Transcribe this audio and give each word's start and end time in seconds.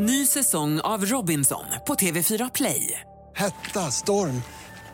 Ny 0.00 0.26
säsong 0.26 0.80
av 0.80 1.04
Robinson 1.06 1.64
på 1.86 1.94
TV4 1.94 2.50
Play. 2.54 3.00
Hetta, 3.36 3.90
storm, 3.90 4.42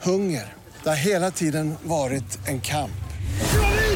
hunger. 0.03 0.53
Det 0.83 0.89
har 0.89 0.97
hela 0.97 1.31
tiden 1.31 1.75
varit 1.83 2.49
en 2.49 2.61
kamp. 2.61 3.05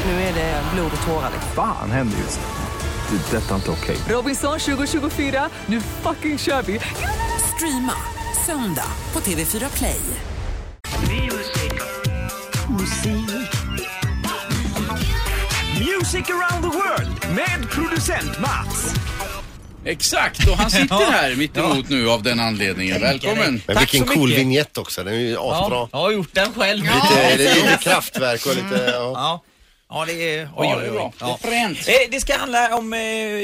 Nu 0.05 0.11
är 0.11 0.33
det 0.33 0.63
blod 0.73 0.91
och 1.01 1.07
tårar. 1.07 1.31
Fan 1.55 1.91
händer 1.91 2.17
just 2.17 2.39
nu. 2.39 3.17
Det. 3.17 3.37
är 3.37 3.41
Detta 3.41 3.51
är 3.51 3.55
inte 3.55 3.71
okej. 3.71 3.97
Robinson 4.09 4.59
2024, 4.59 5.49
nu 5.65 5.81
fucking 5.81 6.37
kör 6.37 6.61
vi! 6.61 6.79
Streama 7.55 7.93
söndag 8.45 8.91
på 9.11 9.19
TV4 9.19 9.77
Play. 9.77 10.01
Music 15.79 16.29
around 16.29 16.63
the 16.63 16.77
world 16.77 17.35
med 17.35 17.69
producent 17.69 18.39
Mats. 18.39 18.95
Exakt, 19.89 20.47
och 20.49 20.57
han 20.57 20.71
sitter 20.71 20.95
här 21.11 21.35
mitt 21.35 21.57
emot 21.57 21.89
nu 21.89 22.09
av 22.09 22.23
den 22.23 22.39
anledningen. 22.39 23.01
Välkommen. 23.01 23.61
Men 23.67 23.75
Tack 23.75 23.93
vilken 23.93 24.07
så 24.07 24.13
cool 24.13 24.29
mycket. 24.29 24.39
vignett 24.39 24.77
också. 24.77 25.03
Den 25.03 25.13
är 25.13 25.17
ju 25.17 25.31
asbra. 25.37 25.77
Ja, 25.77 25.89
jag 25.91 25.99
har 25.99 26.11
gjort 26.11 26.33
den 26.33 26.53
själv. 26.53 26.83
Lite, 26.83 27.37
det 27.37 27.47
är 27.47 27.55
lite 27.55 27.77
kraftverk 27.81 28.45
och 28.45 28.55
lite... 28.55 28.89
Ja. 28.93 29.11
Ja. 29.15 29.43
Ja, 29.91 30.05
det 30.05 30.13
är... 30.37 30.49
Ja, 30.57 30.79
det 30.79 30.87
är 30.87 30.91
bra. 30.91 31.13
Det 31.19 31.25
är 31.25 31.37
fränt. 31.37 31.77
Eh, 31.87 31.93
Det 32.11 32.19
ska 32.19 32.37
handla 32.37 32.75
om 32.77 32.93
eh, 32.93 32.99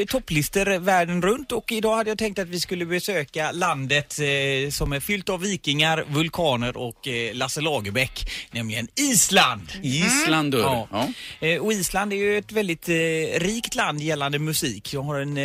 topplistor 0.07 0.79
världen 0.79 1.21
runt 1.21 1.51
och 1.51 1.71
idag 1.71 1.95
hade 1.95 2.09
jag 2.09 2.17
tänkt 2.17 2.39
att 2.39 2.47
vi 2.47 2.59
skulle 2.59 2.85
besöka 2.85 3.51
landet 3.51 4.19
eh, 4.19 4.69
som 4.71 4.93
är 4.93 4.99
fyllt 4.99 5.29
av 5.29 5.41
vikingar, 5.41 6.05
vulkaner 6.09 6.77
och 6.77 7.07
eh, 7.07 7.33
Lasse 7.35 7.61
Lagerbäck, 7.61 8.31
nämligen 8.51 8.87
Island. 8.95 9.71
Island 9.83 10.51
dörr. 10.51 10.61
Ja. 10.61 10.87
Ja. 11.39 11.47
Eh, 11.47 11.61
och 11.61 11.73
Island 11.73 12.13
är 12.13 12.17
ju 12.17 12.37
ett 12.37 12.51
väldigt 12.51 12.89
eh, 12.89 12.93
rikt 13.39 13.75
land 13.75 14.01
gällande 14.01 14.39
musik. 14.39 14.93
Jag 14.93 15.01
har 15.01 15.19
en 15.19 15.37
eh, 15.37 15.43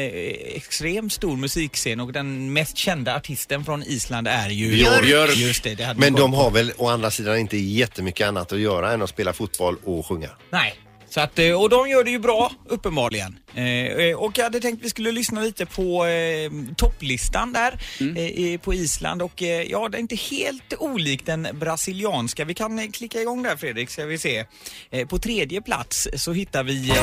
extremt 0.55 1.13
stor 1.13 1.37
musikscen 1.37 2.01
och 2.01 2.13
den 2.13 2.53
mest 2.53 2.77
kända 2.77 3.17
artisten 3.17 3.65
från 3.65 3.83
Island 3.83 4.29
är 4.29 4.49
ju 4.51 4.71
Björk. 4.71 5.37
Just 5.37 5.63
det, 5.65 5.75
det 5.75 5.85
hade 5.85 6.01
Men 6.01 6.13
de 6.13 6.33
har 6.33 6.51
väl 6.51 6.73
å 6.77 6.89
andra 6.89 7.11
sidan 7.11 7.39
inte 7.39 7.57
jättemycket 7.57 8.29
annat 8.29 8.53
att 8.53 8.59
göra 8.61 8.93
än 8.93 9.03
att 9.03 9.11
spela 9.11 9.33
fotboll 9.33 9.77
och 9.85 10.07
sjunga. 10.07 10.31
Nej. 10.51 10.75
Så 11.11 11.21
att, 11.21 11.39
eh, 11.39 11.61
och 11.61 11.69
de 11.71 11.89
gör 11.89 12.05
det 12.05 12.11
ju 12.11 12.19
bra, 12.19 12.53
uppenbarligen. 12.69 13.39
Eh, 13.55 13.65
eh, 13.65 14.17
och 14.17 14.39
jag 14.39 14.45
hade 14.45 14.61
tänkt 14.61 14.85
vi 14.85 14.91
skulle 14.91 15.13
lyssna 15.13 15.41
lite 15.41 15.67
på 15.67 16.07
eh, 16.07 16.51
topplistan 16.77 17.53
där 17.53 17.79
eh, 18.17 18.27
i- 18.27 18.59
på 18.63 18.75
Island 18.75 19.23
och 19.23 19.43
eh, 19.43 19.63
ja, 19.63 19.89
det 19.89 19.99
är 19.99 20.01
inte 20.01 20.17
helt 20.17 20.75
olikt 20.79 21.27
den 21.27 21.49
brasilianska. 21.53 22.45
Vi 22.45 22.55
kan 22.55 22.79
eh, 22.79 22.91
klicka 22.91 23.21
igång 23.21 23.43
där 23.43 23.57
Fredrik, 23.57 23.91
ska 23.91 24.05
vi 24.05 24.19
se. 24.19 24.45
Eh, 24.91 25.07
på 25.09 25.19
tredje 25.19 25.61
plats 25.63 26.09
så 26.17 26.33
hittar 26.33 26.65
vi 26.65 26.91
eh, 26.91 26.97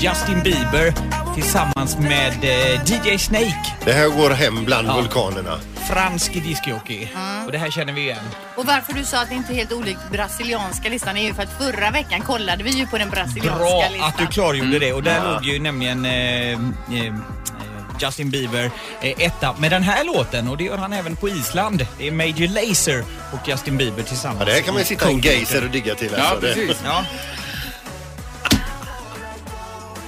Justin 0.00 0.42
Bieber 0.42 0.94
tillsammans 1.34 1.98
med 1.98 2.32
eh, 2.44 2.82
DJ 2.84 3.18
Snake, 3.18 3.74
Det 3.84 3.92
här 3.92 4.08
går 4.08 4.30
hem 4.30 4.64
bland 4.64 4.88
Ja. 4.88 4.96
vulkanerna. 4.96 5.58
fransk 5.88 6.32
discjockey. 6.32 7.08
Och 7.46 7.52
det 7.52 7.58
här 7.58 7.70
känner 7.70 7.92
vi 7.92 8.00
igen. 8.00 8.24
Och 8.56 8.66
varför 8.66 8.92
du 8.92 9.04
sa 9.04 9.22
att 9.22 9.28
det 9.28 9.34
inte 9.34 9.52
är 9.52 9.54
helt 9.54 9.72
olikt 9.72 10.00
brasilianska 10.12 10.88
listan 10.88 11.16
är 11.16 11.22
ju 11.22 11.34
för 11.34 11.42
att 11.42 11.58
förra 11.58 11.90
veckan 11.90 12.20
kollade 12.20 12.64
vi 12.64 12.70
ju 12.70 12.86
på 12.86 12.98
den 12.98 13.10
brasilianska 13.10 13.58
Bra 13.58 13.88
listan. 13.90 14.08
att 14.08 14.18
du 14.18 14.26
klargjorde 14.26 14.78
det 14.78 14.92
och 14.92 15.02
där 15.02 15.32
låg 15.34 15.44
ju 15.44 15.58
nämligen 15.58 16.04
eh, 16.04 16.52
eh, 16.52 17.14
Justin 18.00 18.30
Bieber 18.30 18.70
eh, 19.00 19.10
etta 19.18 19.54
med 19.58 19.70
den 19.70 19.82
här 19.82 20.04
låten 20.04 20.48
och 20.48 20.56
det 20.56 20.64
gör 20.64 20.78
han 20.78 20.92
även 20.92 21.16
på 21.16 21.28
Island. 21.28 21.86
Det 21.98 22.06
är 22.08 22.12
Major 22.12 22.48
Lazer 22.68 23.04
och 23.32 23.48
Justin 23.48 23.76
Bieber 23.76 24.02
tillsammans. 24.02 24.38
Ja, 24.40 24.44
det 24.46 24.52
här 24.52 24.60
kan 24.60 24.74
man 24.74 24.80
ju 24.82 24.86
sitta 24.86 25.10
i 25.10 25.14
en 25.14 25.20
geyser 25.20 25.64
och 25.64 25.70
digga 25.70 25.94
till. 25.94 26.10
Ja, 26.18 26.22
alltså. 26.24 26.46
Det- 26.46 26.54
precis. 26.54 26.76
Ja. 26.84 27.04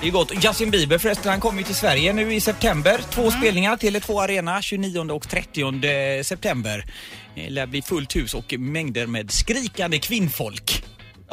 Det 0.00 0.06
är 0.08 0.10
gott. 0.10 0.44
Justin 0.44 0.70
Bieber 0.70 0.98
förresten, 0.98 1.30
han 1.30 1.40
kommer 1.40 1.58
ju 1.58 1.64
till 1.64 1.74
Sverige 1.74 2.12
nu 2.12 2.34
i 2.34 2.40
september. 2.40 3.00
Två 3.10 3.30
spelningar, 3.30 3.76
Tele2 3.76 4.22
Arena 4.22 4.62
29 4.62 5.12
och 5.12 5.28
30 5.28 6.24
september. 6.24 6.84
Det 7.34 7.50
lär 7.50 7.66
bli 7.66 7.82
fullt 7.82 8.16
hus 8.16 8.34
och 8.34 8.54
mängder 8.58 9.06
med 9.06 9.30
skrikande 9.30 9.98
kvinnfolk. 9.98 10.84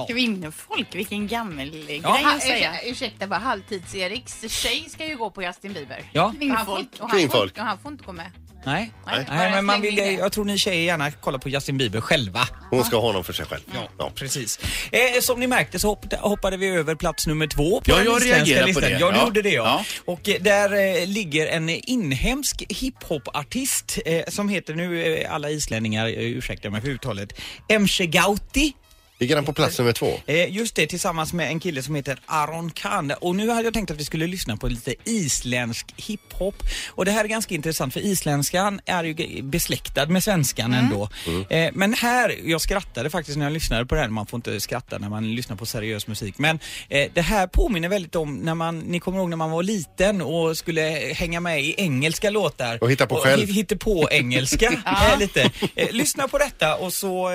Kvinnofolk, 0.10 0.96
vilken 0.96 1.28
gammal 1.28 1.70
grej 1.70 2.00
Ja, 2.04 2.36
att 2.36 2.42
säga. 2.42 2.72
Ursäkta, 2.72 2.90
ursäkta 2.90 3.28
bara, 3.28 3.40
Halvtids-Eriks 3.40 4.48
tjej 4.50 4.90
ska 4.90 5.06
ju 5.08 5.18
gå 5.18 5.30
på 5.30 5.44
Justin 5.44 5.74
Bieber. 5.74 6.04
Ja. 6.12 6.34
Får, 6.66 6.78
och 6.78 6.86
han 7.00 7.10
Kvinnfolk. 7.10 7.56
Får, 7.56 7.62
och 7.62 7.68
han 7.68 7.80
får 7.80 7.92
inte 7.92 8.04
gå 8.04 8.12
med. 8.12 8.32
Nej, 8.68 8.92
Nej. 9.06 9.26
Nej 9.30 9.52
men 9.52 9.66
man 9.66 9.82
vill, 9.82 9.98
jag 9.98 10.32
tror 10.32 10.46
ni 10.46 10.58
tjejer 10.58 10.82
gärna 10.86 11.12
kollar 11.12 11.40
på 11.40 11.50
Justin 11.50 11.78
Bieber 11.78 12.02
själva. 12.02 12.48
Hon 12.70 12.84
ska 12.86 12.96
ha 12.96 13.04
honom 13.08 13.24
för 13.24 13.34
sig 13.34 13.46
själv. 13.46 13.62
Ja. 13.98 14.12
Precis. 14.16 14.60
Eh, 14.92 15.22
som 15.22 15.40
ni 15.40 15.48
märkte 15.48 15.80
så 15.80 15.88
hopp, 15.88 16.14
hoppade 16.14 16.58
vi 16.58 16.68
över 16.68 16.96
plats 16.96 17.28
nummer 17.28 17.48
två 17.48 17.82
på 17.82 17.92
Ja, 17.92 17.96
den 17.96 18.06
jag 18.06 18.18
isländska 18.18 18.36
reagerar 18.56 18.62
på 18.62 18.68
listan. 18.68 18.84
det. 18.84 18.90
Ja, 19.00 19.12
du 19.12 19.18
Ja. 19.18 19.24
gjorde 19.26 19.42
det 19.42 19.50
ja. 19.50 19.64
Ja. 19.64 19.86
Och 20.14 20.30
eh, 20.30 20.36
där 20.42 21.00
eh, 21.02 21.08
ligger 21.08 21.48
en 21.48 21.70
inhemsk 21.70 22.64
hiphopartist 22.70 23.98
eh, 24.06 24.24
som 24.28 24.50
heter, 24.50 24.74
nu 24.76 25.04
eh, 25.22 25.34
alla 25.34 25.50
islänningar, 25.50 26.06
eh, 26.08 26.14
ursäkta 26.14 26.70
mig 26.70 26.82
för 26.82 26.90
uttalet, 26.90 27.34
MC 27.70 28.06
Gauti. 28.08 28.74
Ligger 29.20 29.36
han 29.36 29.46
på 29.46 29.54
plats 29.54 29.80
nummer 29.80 29.92
två? 29.94 30.14
Eh, 30.26 30.56
just 30.56 30.76
det, 30.76 30.88
tillsammans 30.88 31.34
med 31.34 31.48
en 31.48 31.60
kille 31.60 31.84
som 31.84 31.96
heter 31.96 32.20
Aron 32.26 32.72
Khan. 32.72 33.12
Och 33.22 33.36
nu 33.36 33.50
hade 33.50 33.64
jag 33.64 33.74
tänkt 33.74 33.92
att 33.92 33.98
vi 34.00 34.06
skulle 34.06 34.28
lyssna 34.28 34.58
på 34.58 34.68
lite 34.68 34.96
isländsk 35.04 35.86
hiphop. 35.98 36.56
Och 36.90 37.06
det 37.06 37.12
här 37.12 37.24
är 37.24 37.28
ganska 37.28 37.56
intressant 37.56 37.94
för 37.94 38.00
isländskan 38.00 38.80
är 38.86 39.04
ju 39.04 39.42
besläktad 39.42 40.06
med 40.06 40.24
svenskan 40.24 40.74
ändå. 40.74 41.10
Eh, 41.50 41.70
men 41.74 41.94
här, 41.94 42.36
jag 42.46 42.62
skrattade 42.62 43.10
faktiskt 43.10 43.38
när 43.38 43.46
jag 43.46 43.54
lyssnade 43.54 43.86
på 43.86 43.96
det 43.96 44.02
här. 44.02 44.08
Man 44.10 44.26
får 44.26 44.38
inte 44.38 44.60
skratta 44.60 44.98
när 44.98 45.10
man 45.10 45.36
lyssnar 45.36 45.56
på 45.56 45.66
seriös 45.66 46.08
musik. 46.08 46.38
Men 46.38 46.60
eh, 46.90 47.12
det 47.14 47.22
här 47.22 47.48
påminner 47.48 47.90
väldigt 47.90 48.16
om 48.16 48.36
när 48.36 48.56
man, 48.56 48.80
ni 48.80 49.00
kommer 49.00 49.18
ihåg 49.20 49.30
när 49.30 49.38
man 49.38 49.52
var 49.52 49.64
liten 49.64 50.22
och 50.22 50.58
skulle 50.58 50.82
hänga 51.16 51.40
med 51.40 51.64
i 51.64 51.76
engelska 51.78 52.30
låtar. 52.30 52.84
Och 52.84 52.92
hitta 52.92 53.08
på 53.08 53.16
själv. 53.16 53.48
hi- 53.48 53.54
Hitta 53.54 53.76
på 53.78 54.08
engelska 54.12 54.72
lite. 55.20 55.52
Lyssna 55.92 56.28
på 56.28 56.38
detta 56.38 56.76
och 56.76 56.94
så 56.94 57.30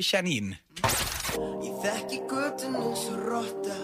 känn 0.00 0.26
in. 0.26 0.56
Ég 1.36 1.72
þekki 1.82 2.20
göttun 2.30 2.76
eins 2.80 3.06
og 3.12 3.24
rotta. 3.28 3.76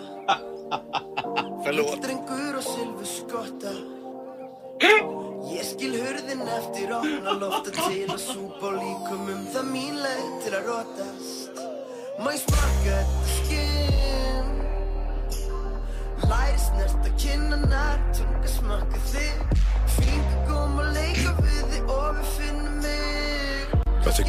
Fylgdrengur 1.64 2.58
og 2.58 2.64
sylfu 2.66 3.08
skotta. 3.08 3.72
Ég 5.52 5.66
skil 5.68 5.92
hörðin 6.00 6.42
eftir 6.56 6.94
ofna 6.96 7.34
lofta 7.38 7.74
Til 7.76 8.06
að 8.08 8.20
súpa 8.22 8.70
og 8.70 8.78
líkumum 8.80 9.44
það 9.52 9.68
mín 9.68 9.98
leið 10.00 10.32
til 10.46 10.54
að 10.58 10.70
rótast. 10.70 11.62
Má 12.22 12.30
ég 12.32 12.42
smaka 12.42 12.96
þetta 12.96 13.24
skinn? 13.36 14.50
Læri 16.22 16.58
snert 16.66 17.10
að 17.10 17.14
kynna 17.26 17.61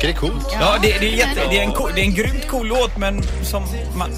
tycker 0.07 0.21
det 0.21 0.27
är 0.27 0.31
coolt. 0.31 0.47
Ja, 0.59 0.77
det, 0.81 0.87
det, 0.99 1.07
är 1.13 1.17
jätte, 1.17 1.41
det, 1.49 1.57
är 1.57 1.63
en, 1.63 1.71
cool- 1.71 1.91
det 1.95 2.01
är 2.01 2.05
en 2.05 2.13
grymt 2.13 2.47
cool 2.47 2.67
låt 2.67 2.97
men 2.97 3.23
som 3.43 3.63
man... 3.97 4.09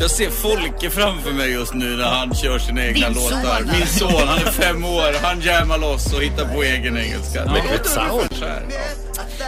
Jag 0.00 0.10
ser 0.10 0.30
Folke 0.30 0.90
framför 0.90 1.30
mig 1.32 1.50
just 1.52 1.74
nu 1.74 1.96
när 1.96 2.04
han 2.04 2.34
kör 2.34 2.58
sina 2.58 2.86
egna 2.86 3.08
Din 3.08 3.14
son, 3.20 3.24
låtar. 3.42 3.62
va? 3.62 3.72
Min 3.78 3.86
son, 3.86 4.28
han 4.28 4.38
är 4.38 4.50
fem 4.52 4.84
år. 4.84 5.14
Han 5.22 5.40
jammar 5.40 5.78
loss 5.78 6.12
och 6.14 6.22
hittar 6.22 6.44
på 6.54 6.62
egen 6.62 6.96
engelska. 6.98 7.38
Ja. 7.46 7.52
Det 7.52 7.62
låter 7.62 7.74
Ett 7.74 7.86
sound. 7.86 8.28
så 8.38 8.44
här. 8.44 8.62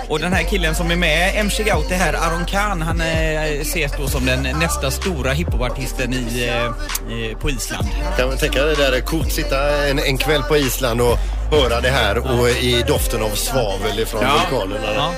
Och 0.08 0.18
den 0.18 0.32
här 0.32 0.42
killen 0.42 0.74
som 0.74 0.90
är 0.90 0.96
med, 0.96 1.32
MC 1.36 1.62
Gauti 1.62 1.94
här, 1.94 2.12
Aron 2.12 2.44
Khan, 2.46 2.82
han 2.82 3.00
eh, 3.00 3.42
ses 3.60 3.92
då 3.98 4.08
som 4.08 4.26
den 4.26 4.42
nästa 4.42 4.90
stora 4.90 5.32
hiphopartisten 5.32 6.12
i, 6.14 6.48
eh, 6.48 7.38
på 7.38 7.50
Island. 7.50 7.88
Kan 8.16 8.28
man 8.28 8.38
tänka 8.38 8.64
det 8.64 8.74
där 8.74 8.92
är 8.92 9.00
coolt, 9.00 9.32
sitta 9.32 9.86
en, 9.86 9.98
en 9.98 10.18
kväll 10.18 10.42
på 10.42 10.56
Island 10.56 11.00
och 11.00 11.18
höra 11.50 11.80
det 11.80 11.90
här 11.90 12.18
och 12.40 12.48
i 12.48 12.84
doften 12.88 13.22
av 13.22 13.30
svavel 13.30 13.98
ifrån 14.00 14.22
Ja. 14.22 14.46
vulkanerna. 14.50 14.94
Ja. 14.94 15.12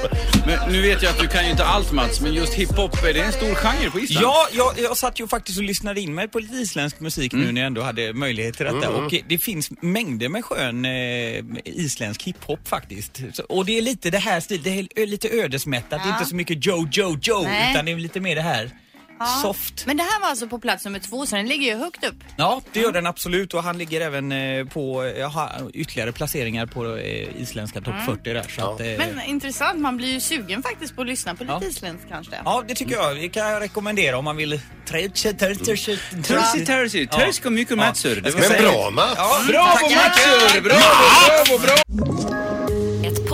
Men 0.46 0.72
nu 0.72 0.82
vet 0.82 1.02
jag 1.02 1.10
att 1.10 1.18
du 1.20 1.26
kan 1.28 1.44
ju 1.44 1.50
inte 1.50 1.64
allt 1.64 1.92
Mats, 1.92 2.20
men 2.20 2.34
just 2.34 2.52
hiphop, 2.54 3.04
är 3.04 3.14
det 3.14 3.20
en 3.20 3.32
stor 3.32 3.54
genre 3.54 3.90
på 3.90 4.00
Island? 4.00 4.24
Ja, 4.26 4.46
jag, 4.52 4.72
jag 4.78 4.96
satt 4.96 5.20
ju 5.20 5.28
faktiskt 5.28 5.58
och 5.58 5.64
lyssnade 5.64 6.00
in 6.00 6.14
mig 6.14 6.28
på 6.28 6.38
lite 6.38 6.54
isländsk 6.54 7.00
musik 7.00 7.32
nu 7.32 7.52
när 7.52 7.60
jag 7.60 7.66
ändå 7.66 7.82
hade 7.82 8.12
möjlighet 8.12 8.56
till 8.56 8.66
detta. 8.66 8.90
Och 8.90 9.14
eh, 9.14 9.20
det 9.28 9.38
finns 9.38 9.70
mängder 9.80 10.28
med 10.28 10.44
skön 10.44 10.84
eh, 10.84 11.44
isländsk 11.64 12.22
hiphop 12.22 12.68
faktiskt. 12.68 13.20
Så, 13.32 13.42
och 13.42 13.64
det 13.66 13.78
är 13.78 13.82
lite 13.82 14.10
det 14.10 14.18
här 14.18 14.35
stilen, 14.40 14.88
det 14.94 15.02
är 15.02 15.06
lite 15.06 15.28
ödesmättat. 15.28 15.90
Det 15.90 15.96
är 15.96 16.08
Ja. 16.08 16.14
inte 16.18 16.28
så 16.30 16.36
mycket 16.36 16.66
Joe, 16.66 16.88
Joe, 16.92 17.18
Joe, 17.22 17.42
Nej. 17.42 17.72
utan 17.72 17.84
det 17.84 17.92
är 17.92 17.96
lite 17.96 18.20
mer 18.20 18.34
det 18.36 18.42
här 18.42 18.70
Ja. 19.18 19.26
soft. 19.42 19.86
Men 19.86 19.96
det 19.96 20.02
här 20.02 20.20
var 20.20 20.28
alltså 20.28 20.46
på 20.48 20.58
plats 20.58 20.84
nummer 20.84 20.98
två 20.98 21.26
så 21.26 21.36
den 21.36 21.46
ligger 21.48 21.66
ju 21.74 21.76
högt 21.78 22.04
upp. 22.04 22.14
Ja, 22.36 22.62
det 22.72 22.80
gör 22.80 22.92
den 22.92 23.06
absolut 23.06 23.54
och 23.54 23.62
han 23.62 23.78
ligger 23.78 24.00
även 24.00 24.32
eh, 24.32 24.64
på 24.64 25.04
eh, 25.04 25.30
ha, 25.32 25.50
ytterligare 25.74 26.12
placeringar 26.12 26.66
på 26.66 26.96
eh, 26.96 27.40
isländska 27.42 27.80
topp 27.80 27.94
40 28.06 28.32
där. 28.32 28.42
Så 28.56 28.72
att, 28.74 28.80
eh, 28.80 28.86
Men 28.86 29.22
intressant, 29.26 29.80
man 29.80 29.96
blir 29.96 30.08
ju 30.12 30.20
sugen 30.20 30.62
faktiskt 30.62 30.96
på 30.96 31.02
att 31.02 31.06
lyssna 31.08 31.34
på 31.34 31.44
lite 31.44 31.58
Ja. 31.60 31.68
isländskt 31.68 32.08
kanske. 32.08 32.32
Ja, 32.44 32.64
det 32.68 32.74
tycker 32.74 32.94
jag. 32.94 33.16
Det 33.16 33.28
kan 33.28 33.46
jag 33.50 33.62
rekommendera 33.62 34.18
om 34.18 34.24
man 34.24 34.36
vill... 34.36 34.60
Törsi, 34.86 35.34
törsi. 36.66 37.06
Törsi 37.06 37.42
kom 37.42 37.54
mycket 37.54 37.76
Matsur. 37.76 38.22
Men 38.22 38.62
bra 38.62 38.90
Mats! 38.90 39.14
Ja, 39.16 39.40
Bravo. 39.48 39.94
Matsur! 39.94 40.60
Bravo, 40.60 41.58
bravo, 41.58 41.58
bravo! 41.96 42.15